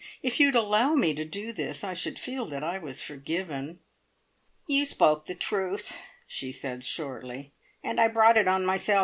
[0.23, 3.81] If you'd allow me to do this, I should feel that I was forgiven."
[4.65, 7.51] "You spoke the truth," she said shortly.
[7.83, 8.99] "And I brought it on myself.